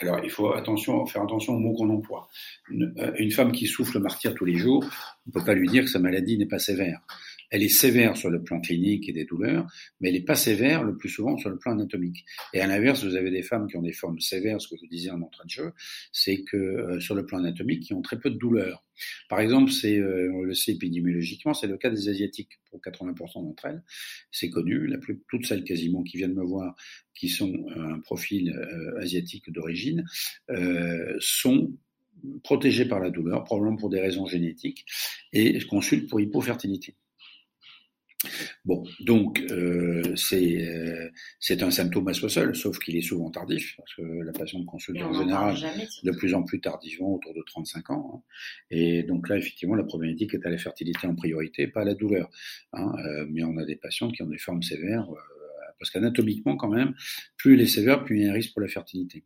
[0.00, 0.54] alors il faut
[1.06, 2.28] faire attention aux mots qu'on emploie.
[2.68, 4.84] Une, euh, une femme qui souffle le martyr tous les jours,
[5.26, 7.00] on peut pas lui dire que sa maladie n'est pas sévère.
[7.50, 9.66] Elle est sévère sur le plan clinique et des douleurs,
[10.00, 12.24] mais elle n'est pas sévère le plus souvent sur le plan anatomique.
[12.52, 14.82] Et à l'inverse, vous avez des femmes qui ont des formes sévères, ce que je
[14.82, 15.72] vous disais en entrée de jeu,
[16.12, 18.84] c'est que euh, sur le plan anatomique, qui ont très peu de douleurs.
[19.28, 23.44] Par exemple, c'est, euh, on le sait épidémiologiquement, c'est le cas des asiatiques pour 80%
[23.44, 23.82] d'entre elles.
[24.30, 24.90] C'est connu.
[25.28, 26.74] Toutes celles quasiment qui viennent me voir,
[27.14, 28.54] qui sont euh, un profil
[28.98, 30.04] asiatique d'origine,
[31.18, 31.76] sont
[32.42, 34.86] protégées par la douleur, probablement pour des raisons génétiques,
[35.32, 36.96] et consultent pour hypofertilité.
[38.64, 41.08] Bon, donc euh, c'est euh,
[41.40, 44.66] c'est un symptôme à soi seul, sauf qu'il est souvent tardif, parce que la patiente
[44.66, 45.86] consulte en général jamais.
[46.02, 48.10] de plus en plus tardivement, autour de 35 ans.
[48.14, 48.22] hein.
[48.70, 51.94] Et donc là, effectivement, la problématique est à la fertilité en priorité, pas à la
[51.94, 52.28] douleur.
[52.72, 52.92] hein.
[53.04, 55.06] Euh, mais on a des patientes qui ont des formes sévères,
[55.78, 56.94] parce qu'anatomiquement, quand même,
[57.36, 59.24] plus elle est sévère, plus il y a un risque pour la fertilité.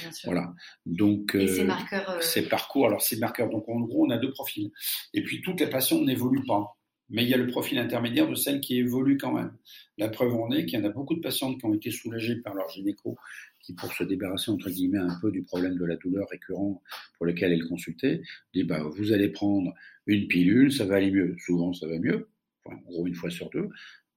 [0.00, 0.30] Bien sûr.
[0.30, 0.54] Voilà.
[0.86, 2.10] Donc, euh, ces marqueurs.
[2.10, 4.70] euh, ces parcours, alors ces marqueurs, donc en gros, on a deux profils.
[5.14, 6.77] Et puis, toutes les patientes n'évoluent pas.
[7.10, 9.52] Mais il y a le profil intermédiaire de celles qui évoluent quand même.
[9.96, 12.36] La preuve en est qu'il y en a beaucoup de patientes qui ont été soulagées
[12.36, 13.16] par leur gynéco,
[13.60, 16.82] qui pour se débarrasser, entre guillemets, un peu du problème de la douleur récurrent
[17.16, 18.20] pour lequel elles consultaient,
[18.54, 19.72] dit, bah, vous allez prendre
[20.06, 21.36] une pilule, ça va aller mieux.
[21.38, 22.28] Souvent, ça va mieux.
[22.64, 23.68] En gros, une fois sur deux.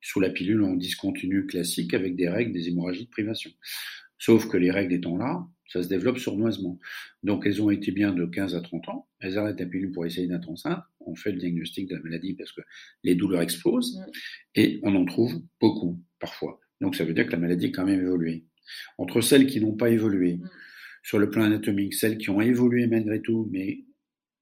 [0.02, 3.52] Sous la pilule en discontinu classique avec des règles, des hémorragies de privation.
[4.18, 6.80] Sauf que les règles étant là, ça se développe sournoisement.
[7.24, 9.08] Donc, elles ont été bien de 15 à 30 ans.
[9.20, 10.84] Elles arrêtent la pilule pour essayer d'être enceinte.
[11.00, 12.62] On fait le diagnostic de la maladie parce que
[13.04, 13.98] les douleurs explosent.
[13.98, 14.12] Mm.
[14.56, 16.60] Et on en trouve beaucoup, parfois.
[16.82, 18.46] Donc, ça veut dire que la maladie a quand même évolué.
[18.98, 20.50] Entre celles qui n'ont pas évolué, Mm.
[21.04, 23.86] sur le plan anatomique, celles qui ont évolué malgré tout, mais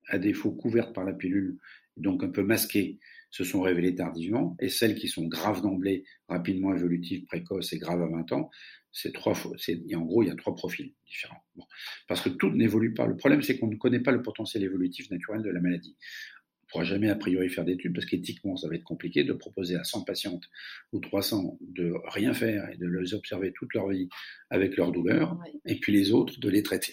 [0.08, 1.58] à défaut couvertes par la pilule,
[1.96, 3.00] donc un peu masquées,
[3.32, 8.02] se sont révélées tardivement, et celles qui sont graves d'emblée, rapidement évolutives, précoces et graves
[8.02, 8.50] à 20 ans,
[8.92, 11.44] c'est trois fois, et en gros, il y a trois profils différents.
[11.56, 11.66] Bon.
[12.08, 13.06] Parce que tout n'évolue pas.
[13.06, 15.96] Le problème, c'est qu'on ne connaît pas le potentiel évolutif naturel de la maladie.
[15.96, 19.34] On ne pourra jamais a priori faire d'études parce qu'éthiquement, ça va être compliqué de
[19.34, 20.50] proposer à 100 patientes
[20.92, 24.10] ou 300 de rien faire et de les observer toute leur vie
[24.50, 26.92] avec leurs douleurs, Oui, et puis les autres de les traiter.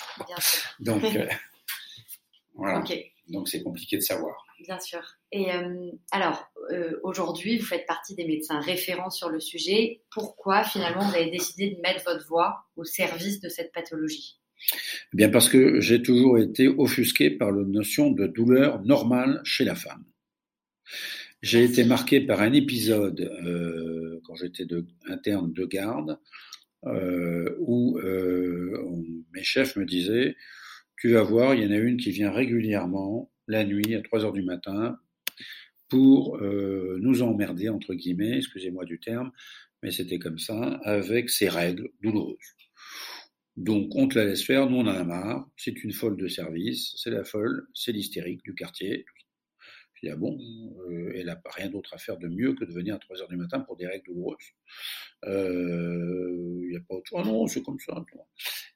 [0.80, 1.26] Donc, euh,
[2.54, 2.84] voilà.
[3.28, 4.34] Donc, c'est compliqué de savoir.
[4.62, 5.00] bien sûr.
[5.32, 10.02] Et euh, alors, euh, aujourd'hui, vous faites partie des médecins référents sur le sujet.
[10.10, 14.38] Pourquoi finalement vous avez décidé de mettre votre voix au service de cette pathologie?
[15.12, 19.64] Eh Bien parce que j'ai toujours été offusqué par la notion de douleur normale chez
[19.64, 20.04] la femme.
[21.42, 24.66] J'ai été marqué par un épisode euh, quand j'étais
[25.08, 26.18] interne de garde
[27.58, 30.36] où on- mes chefs me disaient
[30.98, 34.24] tu vas voir, il y en a une qui vient régulièrement la nuit à 3
[34.24, 34.98] heures du matin
[35.88, 39.30] pour euh, nous emmerder entre guillemets, excusez-moi du terme,
[39.82, 42.36] mais c'était comme ça, avec ses règles douloureuses.
[43.56, 46.28] Donc on te la laisse faire, nous on en a marre, c'est une folle de
[46.28, 49.06] service, c'est la folle, c'est l'hystérique du quartier.
[50.06, 50.38] Dis, ah bon,
[50.88, 53.28] euh, elle n'a rien d'autre à faire de mieux que de venir à 3 heures
[53.28, 54.36] du matin pour des règles douloureuses.
[55.24, 57.20] Euh, Il n'y a pas autre chose.
[57.22, 58.04] Ah non, c'est comme ça.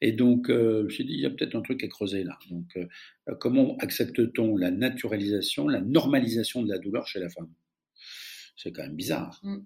[0.00, 2.24] Et donc, euh, je me suis dit, il y a peut-être un truc à creuser
[2.24, 2.38] là.
[2.50, 2.78] Donc,
[3.38, 7.50] comment accepte-t-on la naturalisation, la normalisation de la douleur chez la femme?
[8.62, 9.40] C'est quand même bizarre.
[9.42, 9.56] Mm.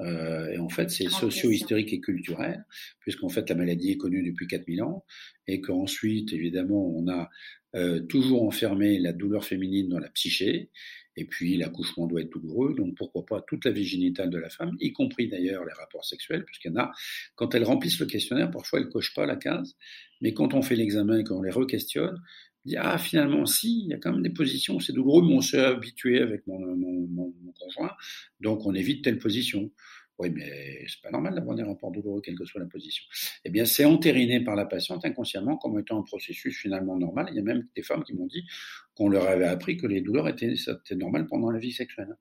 [0.00, 2.64] Euh, et en fait, c'est socio-historique et culturel,
[2.98, 5.04] puisqu'en fait, la maladie est connue depuis 4000 ans,
[5.46, 7.30] et qu'ensuite, évidemment, on a
[7.76, 10.70] euh, toujours enfermé la douleur féminine dans la psyché,
[11.16, 14.48] et puis l'accouchement doit être douloureux, donc pourquoi pas toute la vie génitale de la
[14.48, 16.92] femme, y compris d'ailleurs les rapports sexuels, puisqu'il y en a,
[17.34, 19.76] quand elles remplissent le questionnaire, parfois elles cochent pas la case,
[20.20, 22.20] mais quand on fait l'examen et qu'on les re-questionne,
[22.64, 25.40] dit ah finalement si il y a quand même des positions c'est douloureux mais on
[25.40, 27.92] s'est habitué avec mon, mon, conjoint
[28.40, 29.70] donc on évite telle position
[30.20, 33.02] oui, mais c'est pas normal d'avoir des rapports douloureux, quelle que soit la position.
[33.46, 37.28] Eh bien, c'est entériné par la patiente inconsciemment comme étant un processus finalement normal.
[37.30, 38.44] Il y a même des femmes qui m'ont dit
[38.94, 42.14] qu'on leur avait appris que les douleurs étaient, étaient normales pendant la vie sexuelle.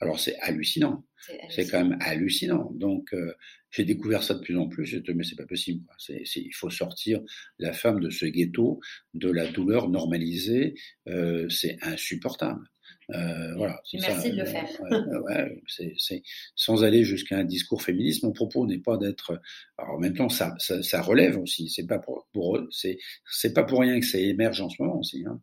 [0.00, 1.06] Alors, c'est hallucinant.
[1.48, 2.70] C'est quand même hallucinant.
[2.74, 3.32] Donc, euh,
[3.70, 4.84] j'ai découvert ça de plus en plus.
[4.84, 5.84] Je te mais c'est pas possible.
[6.08, 7.20] Il faut sortir
[7.58, 8.80] la femme de ce ghetto,
[9.14, 10.74] de la douleur normalisée.
[11.08, 12.60] Euh, c'est insupportable.
[13.14, 14.68] Euh, voilà, Merci de le faire.
[15.22, 16.22] Ouais, c'est,
[16.54, 19.40] sans aller jusqu'à un discours féministe, mon propos n'est pas d'être.
[19.78, 21.70] Alors en même temps, ça, ça, ça relève aussi.
[21.70, 22.98] C'est pas pour, pour c'est,
[23.30, 25.40] c'est pas pour rien que ça émerge en ce moment aussi, hein,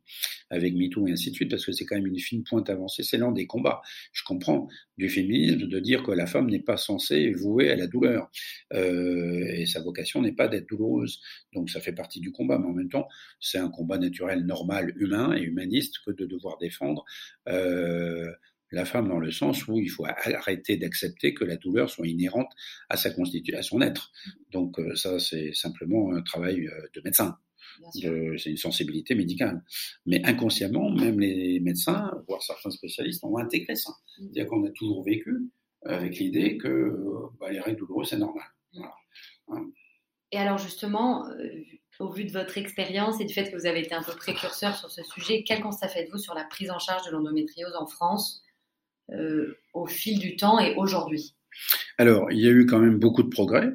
[0.49, 3.03] avec MeToo et ainsi de suite, parce que c'est quand même une fine pointe avancée.
[3.03, 3.81] C'est l'un des combats.
[4.11, 7.87] Je comprends du féminisme de dire que la femme n'est pas censée vouer à la
[7.87, 8.29] douleur
[8.73, 11.19] euh, et sa vocation n'est pas d'être douloureuse.
[11.53, 13.07] Donc ça fait partie du combat, mais en même temps,
[13.39, 17.05] c'est un combat naturel, normal, humain et humaniste que de devoir défendre.
[17.47, 18.31] Euh,
[18.71, 22.51] la femme dans le sens où il faut arrêter d'accepter que la douleur soit inhérente
[22.89, 24.11] à sa constitution, à son être.
[24.51, 27.37] Donc euh, ça, c'est simplement un travail euh, de médecin.
[27.93, 29.63] C'est une sensibilité médicale.
[30.05, 33.91] Mais inconsciemment, même les médecins, voire certains spécialistes, ont intégré ça.
[33.91, 34.23] Mm.
[34.23, 35.49] C'est-à-dire qu'on a toujours vécu
[35.85, 36.97] avec l'idée que
[37.39, 38.45] bah, les règles douloureuses, c'est normal.
[39.49, 39.71] Hein.
[40.31, 41.25] Et alors justement,
[41.99, 44.75] au vu de votre expérience et du fait que vous avez été un peu précurseur
[44.75, 48.43] sur ce sujet, quel constat faites-vous sur la prise en charge de l'endométriose en France
[49.11, 51.35] euh, au fil du temps et aujourd'hui?
[51.97, 53.71] Alors, il y a eu quand même beaucoup de progrès.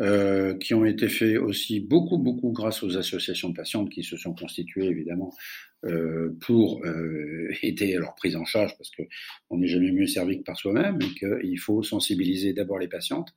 [0.00, 4.16] Euh, qui ont été faits aussi beaucoup, beaucoup grâce aux associations de patientes qui se
[4.16, 5.34] sont constituées évidemment
[5.84, 9.02] euh, pour euh, aider à leur prise en charge parce que
[9.50, 13.28] on n'est jamais mieux servi que par soi-même et qu'il faut sensibiliser d'abord les patientes.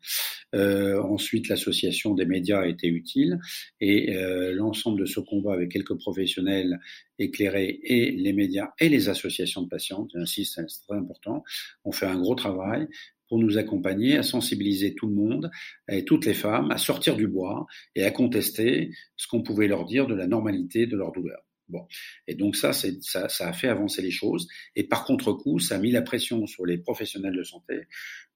[0.56, 3.39] Euh, ensuite, l'association des médias a été utile
[3.82, 6.80] et euh, l'ensemble de ce combat avec quelques professionnels
[7.19, 11.43] éclairés et les médias et les associations de patientes, j'insiste, c'est très important,
[11.84, 12.88] ont fait un gros travail
[13.34, 15.50] pour nous accompagner à sensibiliser tout le monde
[15.89, 17.65] et toutes les femmes à sortir du bois
[17.96, 21.41] et à contester ce qu'on pouvait leur dire de la normalité de leur douleur.
[21.67, 21.88] Bon.
[22.28, 24.48] Et donc ça, ça, ça a fait avancer les choses.
[24.76, 27.88] Et par contre-coup, ça a mis la pression sur les professionnels de santé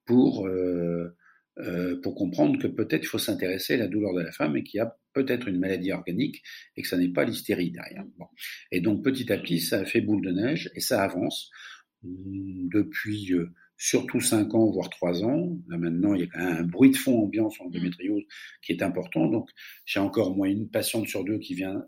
[0.03, 1.15] pour, euh,
[1.59, 4.63] euh, pour comprendre que peut-être il faut s'intéresser à la douleur de la femme et
[4.63, 6.41] qu'il y a peut-être une maladie organique
[6.75, 8.03] et que ça n'est pas l'hystérie derrière.
[8.17, 8.25] Bon.
[8.71, 11.51] Et donc petit à petit, ça a fait boule de neige et ça avance
[12.01, 13.31] depuis...
[13.33, 15.57] Euh, surtout 5 ans, voire 3 ans.
[15.67, 18.23] Là maintenant, il y a quand même un bruit de fond ambiant sur l'endométriose
[18.61, 19.27] qui est important.
[19.27, 19.49] Donc,
[19.85, 21.85] j'ai encore moins une patiente sur deux qui vient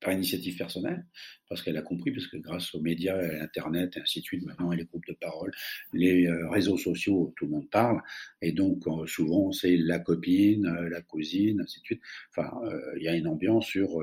[0.00, 1.06] par initiative personnelle,
[1.48, 4.44] parce qu'elle a compris, parce que grâce aux médias, à l'Internet, et ainsi de suite,
[4.44, 5.50] maintenant, les groupes de parole,
[5.92, 8.00] les euh, réseaux sociaux, tout le monde parle,
[8.42, 12.02] et donc euh, souvent c'est la copine, euh, la cousine, ainsi de suite.
[12.30, 12.50] Enfin,
[12.96, 14.00] il y a une ambiance sur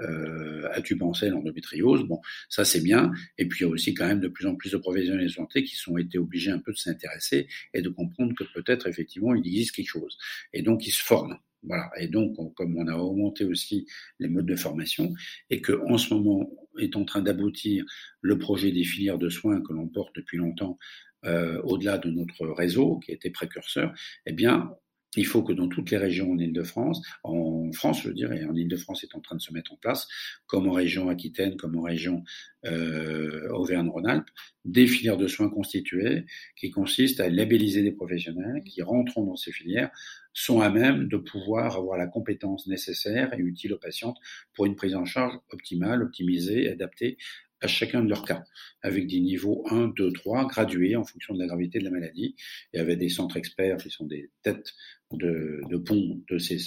[0.00, 2.04] euh, as-tu pensé à l'endométriose?
[2.04, 3.12] Bon, ça c'est bien.
[3.38, 5.28] Et puis il y a aussi quand même de plus en plus de professionnels de
[5.28, 9.34] santé qui sont été obligés un peu de s'intéresser et de comprendre que peut-être effectivement
[9.34, 10.16] il existe quelque chose.
[10.52, 11.38] Et donc ils se forment.
[11.66, 11.90] Voilà.
[11.98, 13.86] Et donc, comme on a augmenté aussi
[14.18, 15.14] les modes de formation,
[15.50, 17.84] et que en ce moment est en train d'aboutir
[18.20, 20.78] le projet des filières de soins que l'on porte depuis longtemps
[21.24, 23.94] euh, au-delà de notre réseau, qui était précurseur,
[24.26, 24.74] eh bien,
[25.16, 29.04] il faut que dans toutes les régions en Ile-de-France, en France, je dirais, en Ile-de-France
[29.04, 30.08] est en train de se mettre en place,
[30.46, 32.24] comme en région Aquitaine, comme en région
[32.64, 34.28] euh, Auvergne-Rhône-Alpes,
[34.64, 36.24] des filières de soins constituées
[36.56, 39.90] qui consistent à labelliser des professionnels qui rentrant dans ces filières
[40.32, 44.18] sont à même de pouvoir avoir la compétence nécessaire et utile aux patientes
[44.52, 47.18] pour une prise en charge optimale, optimisée, adaptée
[47.64, 48.44] à chacun de leurs cas,
[48.82, 52.36] avec des niveaux 1, 2, 3, gradués en fonction de la gravité de la maladie,
[52.74, 54.74] et avec des centres experts qui sont des têtes
[55.12, 56.58] de, de pont de ces,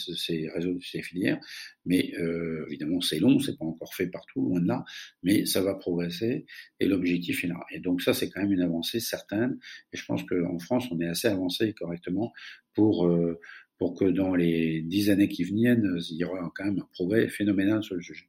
[0.50, 1.40] réseaux, de ces filières.
[1.86, 4.86] Mais euh, évidemment, c'est long, c'est pas encore fait partout, loin de là,
[5.22, 6.48] mais ça va progresser,
[6.80, 7.64] et l'objectif est là.
[7.72, 9.60] Et donc ça, c'est quand même une avancée certaine,
[9.94, 12.34] et je pense qu'en France, on est assez avancé correctement
[12.74, 13.06] pour...
[13.06, 13.40] Euh,
[13.78, 17.28] pour que dans les dix années qui viennent, il y aura quand même un progrès
[17.30, 18.26] phénoménal sur le sujet.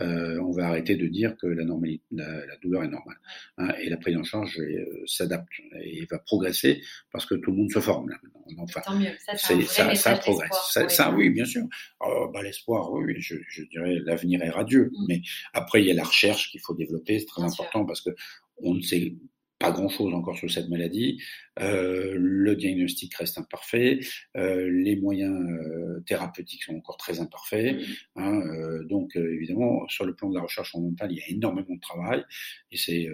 [0.00, 3.16] Euh, on va arrêter de dire que la, normalité, la, douleur est normale.
[3.58, 5.48] Hein, et la prise en charge euh, s'adapte
[5.82, 6.80] et va progresser
[7.12, 8.16] parce que tout le monde se forme là
[8.58, 9.10] Enfin, Tant mieux.
[9.18, 10.50] Ça, ça, ça progresse.
[10.70, 11.64] Ça, ça, oui, bien sûr.
[12.00, 14.90] Oh, bah, L'espoir, oui, je, je dirais l'avenir est radieux.
[14.92, 15.04] Mm.
[15.08, 15.20] Mais
[15.52, 18.10] après, il y a la recherche qu'il faut développer, c'est très important parce que
[18.58, 19.14] on ne sait
[19.58, 21.22] pas grand-chose encore sur cette maladie.
[21.60, 24.00] Euh, le diagnostic reste imparfait,
[24.36, 27.76] euh, les moyens euh, thérapeutiques sont encore très imparfaits.
[28.16, 31.28] Hein, euh, donc euh, évidemment, sur le plan de la recherche fondamentale, il y a
[31.28, 32.24] énormément de travail
[32.70, 33.08] et c'est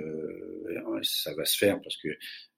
[1.03, 2.09] ça va se faire parce que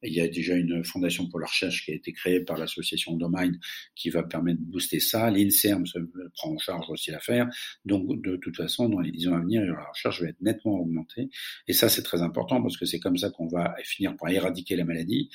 [0.05, 3.17] il y a déjà une fondation pour la recherche qui a été créée par l'association
[3.17, 3.53] Domain
[3.95, 5.31] qui va permettre de booster ça.
[5.31, 5.99] L'INSERM se
[6.35, 7.49] prend en charge aussi l'affaire.
[7.85, 10.81] Donc de toute façon, dans les dix ans à venir, la recherche va être nettement
[10.81, 11.29] augmentée
[11.69, 14.77] et ça c'est très important parce que c'est comme ça qu'on va finir par éradiquer
[14.77, 15.31] la maladie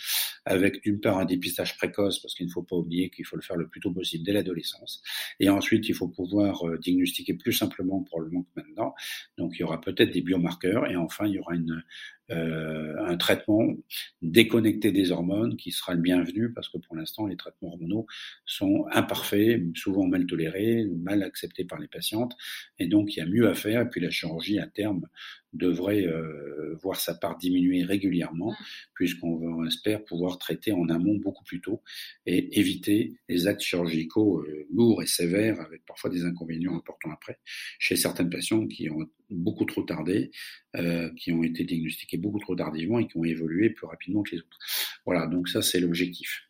[0.46, 3.42] avec d'une part un dépistage précoce, parce qu'il ne faut pas oublier qu'il faut le
[3.42, 5.02] faire le plus tôt possible dès l'adolescence,
[5.40, 8.94] et ensuite il faut pouvoir euh, diagnostiquer plus simplement pour le maintenant.
[9.38, 11.84] Donc il y aura peut-être des biomarqueurs, et enfin il y aura une,
[12.32, 13.76] euh, un traitement
[14.22, 18.06] déconnecté des hormones qui sera le bienvenu parce que pour l'instant les traitements hormonaux
[18.46, 22.36] sont imparfaits, souvent mal tolérés, mal acceptés par les patientes.
[22.78, 23.82] Et donc il y a mieux à faire.
[23.82, 25.08] Et puis la chirurgie à terme
[25.54, 28.54] devrait euh, voir sa part diminuer régulièrement
[28.94, 31.82] puisqu'on espère pouvoir traiter en amont beaucoup plus tôt
[32.26, 37.40] et éviter les actes chirurgicaux euh, lourds et sévères avec parfois des inconvénients importants après
[37.80, 40.32] chez certaines patients qui ont beaucoup trop tardé,
[40.76, 44.32] euh, qui ont été diagnostiqués beaucoup trop tardivement et qui ont évolué plus rapidement que
[44.36, 44.58] les autres.
[45.06, 46.44] Voilà, donc ça c'est l'objectif.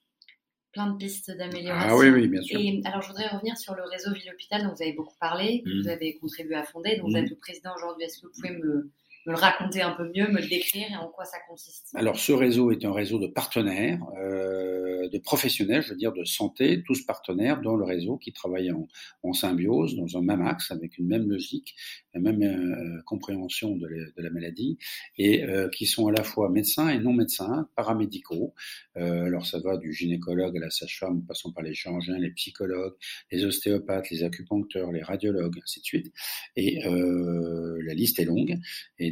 [0.71, 1.89] Plein de pistes d'amélioration.
[1.89, 2.59] Ah oui, oui, bien sûr.
[2.59, 5.69] Et alors je voudrais revenir sur le réseau Ville-Hôpital dont vous avez beaucoup parlé, que
[5.69, 5.81] mmh.
[5.81, 7.29] vous avez contribué à fonder, dont vous êtes mmh.
[7.29, 8.05] le président aujourd'hui.
[8.05, 8.91] Est-ce que vous pouvez me,
[9.25, 12.17] me le raconter un peu mieux, me le décrire et en quoi ça consiste Alors
[12.17, 16.83] ce réseau est un réseau de partenaires, euh, de professionnels, je veux dire de santé,
[16.83, 21.07] tous partenaires dans le réseau qui travaillent en, symbiose, dans un même axe, avec une
[21.07, 21.75] même logique,
[22.13, 24.77] la même euh, compréhension de la, maladie,
[25.17, 28.53] et euh, qui sont à la fois médecins et non médecins, paramédicaux.
[28.95, 32.95] Alors ça va du gynécologue à la sage-femme, passant par les chirurgiens, les psychologues,
[33.31, 36.13] les ostéopathes, les acupuncteurs, les radiologues, ainsi de suite.
[36.57, 38.59] Et la liste est longue.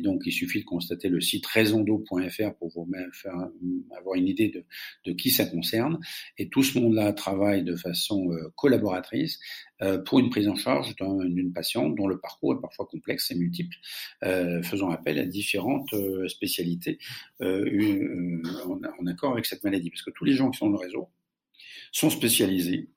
[0.08, 2.88] Donc, il suffit de constater le site raisondo.fr pour vous
[3.98, 4.66] avoir une idée
[5.06, 6.00] de, qui ça concerne.
[6.38, 9.38] Et tout ce monde-là travaille de façon euh, collaboratrice
[9.82, 13.36] euh, pour une prise en charge d'une patiente dont le parcours est parfois complexe et
[13.36, 13.76] multiple,
[14.24, 15.94] euh, faisant appel à différentes
[16.28, 17.00] spécialités
[17.42, 19.90] en accord avec cette maladie.
[19.90, 21.10] Parce que tous les gens qui sont dans le réseau
[21.92, 22.90] sont spécialisés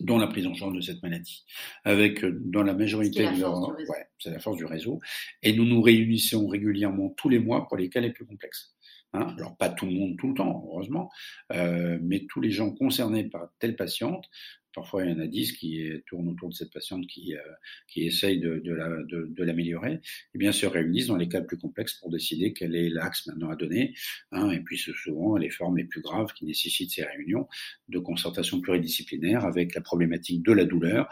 [0.00, 1.44] dans la prise en charge de cette maladie.
[1.84, 5.00] Avec, euh, dans la majorité de leur, ouais, c'est la force du réseau.
[5.42, 8.74] Et nous nous réunissons régulièrement tous les mois pour les cas les plus complexes.
[9.12, 11.10] Hein Alors pas tout le monde tout le temps, heureusement,
[11.52, 14.28] euh, mais tous les gens concernés par telle patiente
[14.74, 17.40] Parfois, il y en a dix qui tournent autour de cette patiente qui, euh,
[17.88, 20.00] qui essaye de, de, la, de, de l'améliorer, et
[20.34, 23.50] eh bien se réunissent dans les cas plus complexes pour décider quel est l'axe maintenant
[23.50, 23.94] à donner.
[24.30, 27.48] Hein, et puis, souvent les formes les plus graves qui nécessitent ces réunions
[27.88, 31.08] de concertation pluridisciplinaire avec la problématique de la douleur,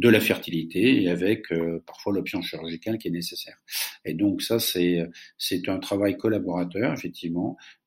[0.00, 3.58] de la fertilité et avec euh, parfois l'option chirurgicale qui est nécessaire.
[4.04, 7.79] Et donc ça, c'est c'est un travail collaborateur, effectivement, euh,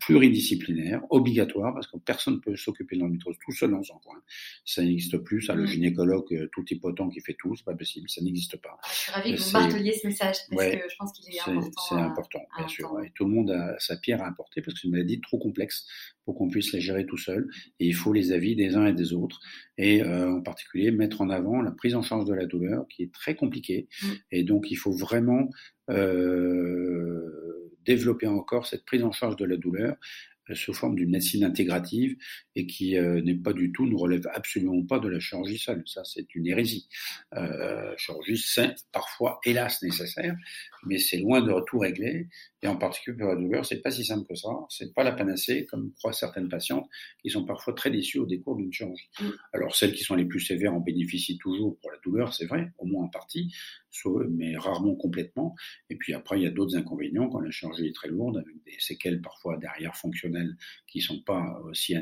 [0.00, 4.16] pluridisciplinaire, obligatoire, parce que personne ne peut s'occuper de l'endométriose tout seul dans son coin.
[4.64, 5.66] Ça n'existe plus, ça, le mm.
[5.66, 8.78] gynécologue euh, tout hypotent qui fait tout, c'est pas possible, ça n'existe pas.
[8.88, 11.82] Je suis ravie que vous marteliez ce message, parce que je pense qu'il est, important.
[11.88, 13.00] C'est important, bien sûr.
[13.04, 15.38] Et tout le monde a sa pierre à apporter, parce que c'est une maladie trop
[15.38, 15.86] complexe
[16.24, 17.48] pour qu'on puisse la gérer tout seul.
[17.80, 19.40] Et il faut les avis des uns et des autres.
[19.76, 23.02] Et euh, en particulier, mettre en avant la prise en charge de la douleur, qui
[23.02, 23.88] est très compliquée.
[24.02, 24.06] Mm.
[24.32, 25.48] Et donc, il faut vraiment
[25.90, 29.96] euh, développer encore cette prise en charge de la douleur
[30.50, 32.16] euh, sous forme d'une médecine intégrative
[32.54, 35.82] et qui euh, n'est pas du tout, ne relève absolument pas de la chirurgie seule.
[35.86, 36.86] Ça, c'est une hérésie.
[37.34, 40.36] Euh, chirurgie, c'est parfois, hélas, nécessaire,
[40.86, 42.28] mais c'est loin de tout régler.
[42.62, 44.48] Et en particulier pour la douleur, c'est pas si simple que ça.
[44.68, 46.88] C'est pas la panacée, comme croient certaines patientes,
[47.22, 49.08] qui sont parfois très déçues au décours d'une chirurgie.
[49.20, 49.28] Mm.
[49.52, 52.72] Alors, celles qui sont les plus sévères en bénéficient toujours pour la douleur, c'est vrai,
[52.78, 53.52] au moins en partie,
[54.30, 55.54] mais rarement complètement.
[55.90, 58.54] Et puis après, il y a d'autres inconvénients quand la chirurgie est très lourde, avec
[58.64, 60.56] des séquelles parfois derrière fonctionnelles
[60.86, 61.94] qui sont pas aussi,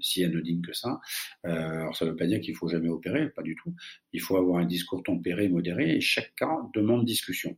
[0.00, 1.00] si anodines que ça.
[1.46, 3.74] Euh, alors ça ne veut pas dire qu'il faut jamais opérer, pas du tout.
[4.12, 7.56] Il faut avoir un discours tempéré, modéré, et chaque cas demande discussion.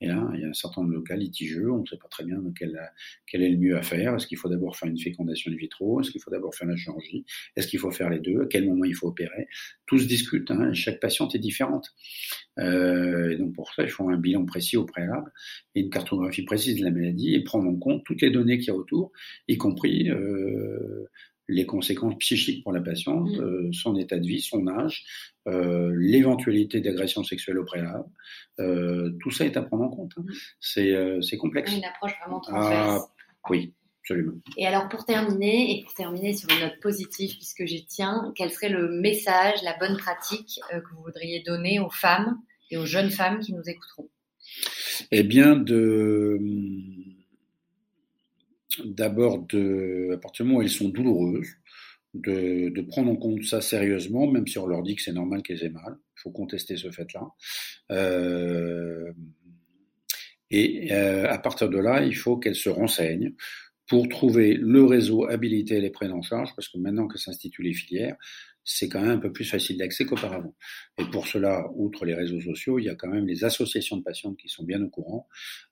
[0.00, 2.08] Et là, il y a un certain nombre de cas litigieux, on ne sait pas
[2.08, 4.14] très bien quel, est le mieux à faire.
[4.14, 6.00] Est-ce qu'il faut d'abord faire une fécondation in vitro?
[6.00, 7.24] Est-ce qu'il faut d'abord faire la chirurgie?
[7.56, 8.42] Est-ce qu'il faut faire les deux?
[8.42, 9.48] À quel moment il faut opérer?
[9.86, 11.94] Tout se discute, hein, chaque patiente est différente.
[12.58, 15.32] Euh, et donc pour ça, il faut un bilan précis au préalable
[15.74, 18.68] et une cartographie précise de la maladie et prendre en compte toutes les données qu'il
[18.68, 19.12] y a autour,
[19.46, 21.08] y compris euh,
[21.48, 23.72] les conséquences psychiques pour la patiente, mmh.
[23.72, 25.04] son état de vie, son âge,
[25.46, 28.08] l'éventualité d'agression sexuelle au préalable.
[29.20, 30.12] tout ça est à prendre en compte.
[30.18, 30.24] Hein.
[30.26, 31.22] Mmh.
[31.22, 31.74] C'est complexe.
[31.74, 33.02] Une approche vraiment transverse.
[33.02, 33.72] Ah, oui.
[34.56, 38.50] Et alors pour terminer, et pour terminer sur une note positive puisque j'y tiens, quel
[38.50, 42.40] serait le message, la bonne pratique euh, que vous voudriez donner aux femmes
[42.70, 44.08] et aux jeunes femmes qui nous écouteront?
[45.10, 46.38] Eh bien, de
[48.84, 51.48] d'abord, de, à partir du moment où elles sont douloureuses,
[52.14, 55.64] de, prendre en compte ça sérieusement, même si on leur dit que c'est normal qu'elles
[55.64, 55.96] aient mal.
[56.16, 57.28] Il faut contester ce fait-là.
[57.92, 59.12] Euh,
[60.50, 63.34] et euh, à partir de là, il faut qu'elles se renseignent
[63.86, 67.62] pour trouver le réseau habilité et les prendre en charge, parce que maintenant que s'instituent
[67.62, 68.16] les filières,
[68.70, 70.54] c'est quand même un peu plus facile d'accès qu'auparavant.
[70.98, 74.02] Et pour cela, outre les réseaux sociaux, il y a quand même les associations de
[74.02, 75.26] patientes qui sont bien au courant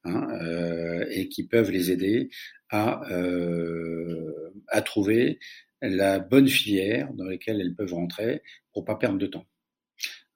[0.04, 2.30] hein, euh, et qui peuvent les aider
[2.70, 5.38] à, euh, à trouver
[5.82, 8.42] la bonne filière dans laquelle elles peuvent rentrer
[8.72, 9.44] pour pas perdre de temps.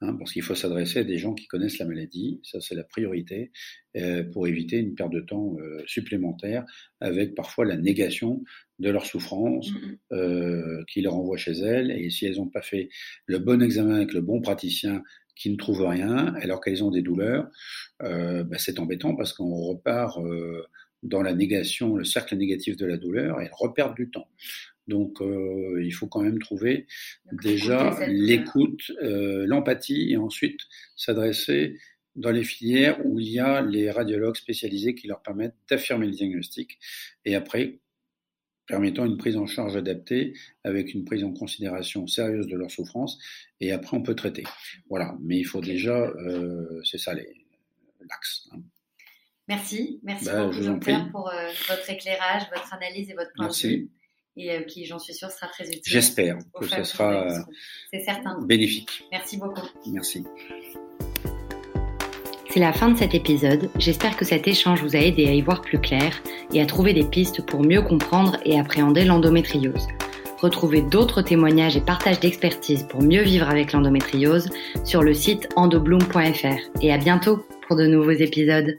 [0.03, 2.85] Hein, parce qu'il faut s'adresser à des gens qui connaissent la maladie, ça c'est la
[2.85, 3.53] priorité,
[3.99, 6.65] euh, pour éviter une perte de temps euh, supplémentaire
[7.01, 8.43] avec parfois la négation
[8.79, 9.97] de leur souffrance mm-hmm.
[10.13, 11.91] euh, qui les renvoie chez elles.
[11.91, 12.89] Et si elles n'ont pas fait
[13.27, 15.03] le bon examen avec le bon praticien
[15.37, 17.51] qui ne trouve rien, alors qu'elles ont des douleurs,
[18.01, 20.19] bah, c'est embêtant parce qu'on repart
[21.03, 24.29] dans la négation, le cercle négatif de la douleur, et elles reperdent du temps.
[24.91, 26.87] Donc, euh, il faut quand même trouver
[27.31, 30.61] déjà l'écoute, euh, l'empathie, et ensuite
[30.97, 31.79] s'adresser
[32.17, 36.13] dans les filières où il y a les radiologues spécialisés qui leur permettent d'affirmer le
[36.13, 36.81] diagnostic,
[37.25, 37.79] et après
[38.67, 40.33] permettant une prise en charge adaptée
[40.65, 43.17] avec une prise en considération sérieuse de leur souffrance,
[43.61, 44.43] et après on peut traiter.
[44.89, 48.49] Voilà, mais il faut déjà, euh, c'est ça l'axe.
[48.53, 48.59] Hein.
[49.47, 51.33] Merci, merci bah, beaucoup, pour
[51.69, 53.91] votre éclairage, votre analyse et votre point de vue
[54.37, 55.83] et euh, qui, j'en suis sûre, sera très utile.
[55.85, 57.45] J'espère que ce sera
[58.05, 58.39] certain.
[58.43, 59.05] bénéfique.
[59.11, 59.67] Merci beaucoup.
[59.87, 60.25] Merci.
[62.53, 63.71] C'est la fin de cet épisode.
[63.79, 66.21] J'espère que cet échange vous a aidé à y voir plus clair
[66.53, 69.87] et à trouver des pistes pour mieux comprendre et appréhender l'endométriose.
[70.39, 74.49] Retrouvez d'autres témoignages et partages d'expertise pour mieux vivre avec l'endométriose
[74.85, 76.81] sur le site endobloom.fr.
[76.83, 78.75] Et à bientôt pour de nouveaux épisodes.